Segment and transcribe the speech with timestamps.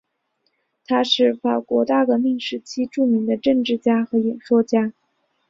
[0.87, 4.93] 他是法国大革命时期著名的政治家和演说家。